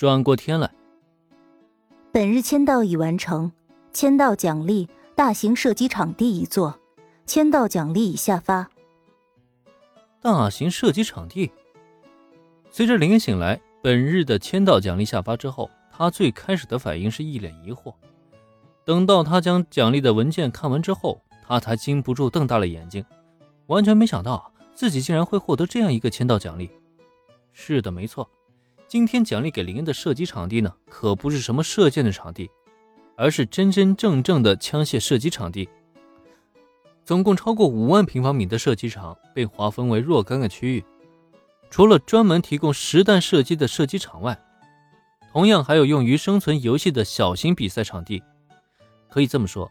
[0.00, 0.70] 转过天来。
[2.10, 3.52] 本日签到已完成，
[3.92, 6.80] 签到奖励大型射击场地一座，
[7.26, 8.70] 签到奖励已下发。
[10.22, 11.52] 大型射击场地。
[12.70, 17.92] 随着林恩醒来，本日的签到奖励下发之后，他最开始的反应是一脸疑惑。
[18.86, 23.04] 等到他将奖励的文件看完之后，他才禁不住瞪大了眼睛，
[23.66, 26.70] 完全没想到自己竟然会获得这样一个签到奖励。
[27.52, 28.26] 是的，没错，
[28.90, 32.50] 今天奖励给林恩的射击场地呢，可不是什么射箭的场地，
[33.16, 35.68] 而是真真正正的枪械射击场地。
[37.04, 40.84] 总共超过五万平方米的射击场被划分为若干个区域，
[41.70, 44.36] 除了专门提供实弹射击的射击场外，
[45.30, 48.20] 同样还有用于生存游戏的小型比赛场地。
[49.08, 49.70] 可以这么说，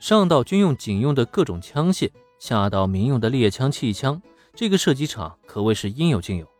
[0.00, 2.10] 上到军用警用的各种枪械，
[2.40, 4.20] 下到民用的猎枪、气枪，
[4.56, 6.55] 这个射击场可谓是应有尽有。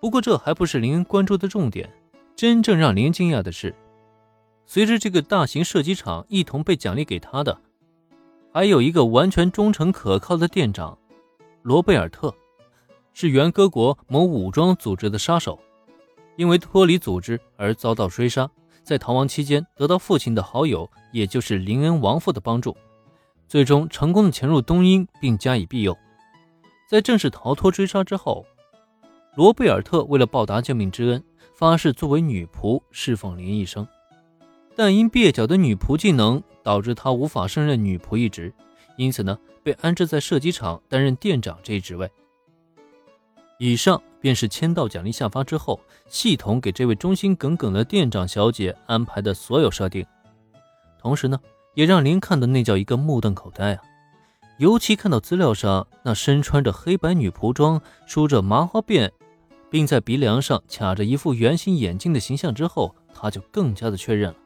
[0.00, 1.92] 不过，这还不是林恩关注的重点。
[2.36, 3.74] 真正让林恩惊讶的是，
[4.64, 7.60] 随着这个大型射击场一同被奖励给他的，
[8.52, 10.96] 还有一个完全忠诚可靠的店长
[11.62, 12.32] 罗贝尔特，
[13.12, 15.58] 是原哥国某武装组织的杀手，
[16.36, 18.48] 因为脱离组织而遭到追杀，
[18.84, 22.76] 在逃亡期间得到父亲的好友，也就是林恩亡父的帮助，
[23.48, 25.98] 最终成功的潜入东英并加以庇佑。
[26.88, 28.46] 在正式逃脱追杀之后。
[29.38, 31.22] 罗贝尔特为了报答救命之恩，
[31.54, 33.86] 发誓作为女仆侍奉林一生，
[34.74, 38.52] 但因蹩脚的女仆技能导致他无法胜任女仆一职，
[38.96, 42.10] 因此呢，被安置在射击场担任店长这一职位。
[43.60, 50.04] 以上便是签到奖励下发之后，系统给这位忠心耿耿的店长小姐安排的所有设定，
[51.00, 51.38] 同时呢，
[51.74, 53.82] 也让林看的那叫一个目瞪口呆啊！
[54.58, 59.08] 尤其看到资料上那身穿着黑白女仆装、梳着麻花辫。
[59.70, 64.36] 并在鼻梁上卡着一副圆形眼镜的形象之后，他就更加的确认了，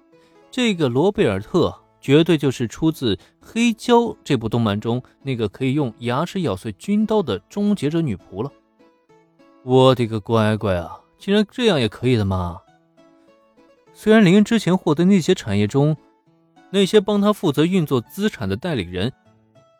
[0.51, 8.51] 这个罗贝尔特绝对就是出自《黑胶》这部动漫中那个可以用牙齿咬碎军刀的终结者女仆了。
[9.63, 12.59] 我的个乖乖啊，竟然这样也可以的吗？
[13.95, 15.97] 虽然林恩之前获得那些产业中，
[16.71, 19.13] 那些帮他负责运作资产的代理人，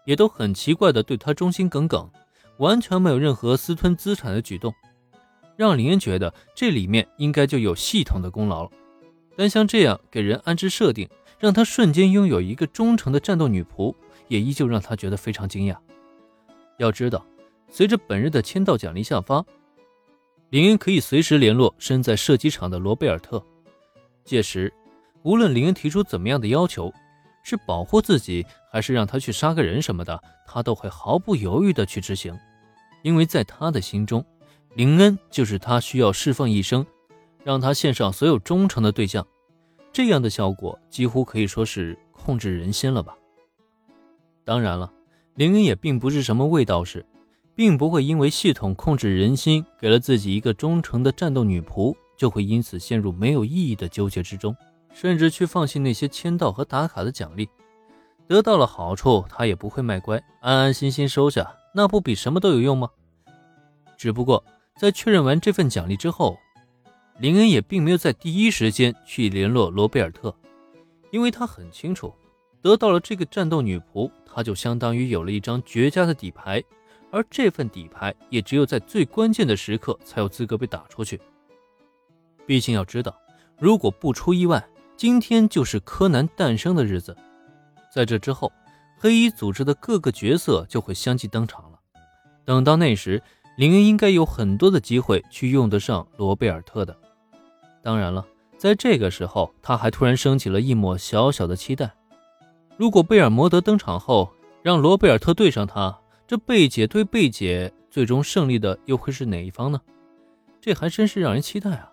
[0.05, 2.09] 也都很奇怪的对他忠心耿耿，
[2.59, 4.73] 完全没有任何私吞资产的举动。
[5.57, 8.71] 让林恩觉得这里面应该就有系统的功劳了，
[9.37, 11.09] 但像这样给人安置设定，
[11.39, 13.95] 让他瞬间拥有一个忠诚的战斗女仆，
[14.29, 15.77] 也依旧让他觉得非常惊讶。
[16.79, 17.25] 要知道，
[17.71, 19.45] 随着本日的签到奖励下发，
[20.51, 23.45] 林恩可以随时联络身在射击场的罗贝尔特，
[24.25, 24.73] 届时
[25.23, 26.93] 无论林恩提出怎么样的要求，
[27.45, 32.37] 是保护自己还是让他去杀个人什么的，他都会毫不犹豫地去执行，
[33.03, 34.25] 因为在他的心中。
[34.75, 36.87] 林恩就是他需要侍奉一生，
[37.45, 39.27] 让他献上所有忠诚的对象，
[39.93, 43.15] 这样的效果几乎可以说是控制人心了吧。
[44.45, 44.91] 当然了，
[45.35, 47.05] 林恩也并不是什么卫道士，
[47.55, 54.57] 并不会因为系统控制人心，给了自己一个忠诚的战斗女仆，就会因此陷入没有意义的纠结之中，
[54.95, 57.47] 甚至去放弃那些签到和打卡的奖励。
[58.27, 62.89] 得到了好处，他也不会卖乖，安安心心收下，那不比什么都有用吗？
[63.99, 64.43] 只不过。
[64.79, 66.39] 在确认完这份奖励之后，
[67.19, 70.35] 林恩也并没有在第一时间去联络罗贝尔特，
[71.11, 72.13] 因为他很清楚，
[72.61, 76.63] 得到了这个战斗女仆，他就相当于有了一张绝佳的底牌，
[77.11, 81.21] 而这份底牌也只有在最关键的时刻才有资格被打出去。
[82.45, 83.17] 毕竟要知道，
[83.59, 84.65] 如果不出意外，
[84.97, 87.17] 今天就是柯南诞生的日子，
[87.93, 88.51] 在这之后，
[88.99, 91.79] 黑衣组织的各个角色就会相继登场了。
[92.45, 93.23] 等到那时，
[93.57, 96.97] 林恩应该有很多的机会去用得上罗贝尔特的。
[97.83, 98.27] 当然了，
[98.57, 101.93] 在这个时候，他还突然升起了一抹小小的期待：
[102.77, 104.33] 如果贝尔摩德登场后
[104.63, 105.97] 让罗贝尔特对上他，
[106.27, 109.81] 这贝姐对贝姐，最终胜利的又会是哪一方呢？
[110.61, 111.92] 这还真是让人期待啊！